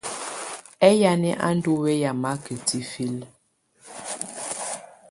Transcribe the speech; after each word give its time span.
Ɛyanɛ̀ 0.89 1.39
á 1.45 1.47
ndù 1.57 1.71
wɛ̀ya 1.81 2.11
maka 2.21 2.55
tifilǝ? 2.67 3.27